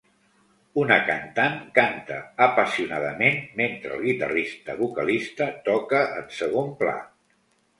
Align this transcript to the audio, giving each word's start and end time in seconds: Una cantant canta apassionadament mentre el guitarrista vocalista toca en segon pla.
Una 0.83 0.95
cantant 1.09 1.59
canta 1.75 2.17
apassionadament 2.45 3.37
mentre 3.61 3.93
el 3.99 4.03
guitarrista 4.09 4.77
vocalista 4.81 5.51
toca 5.69 6.01
en 6.23 6.29
segon 6.41 6.75
pla. 6.83 6.97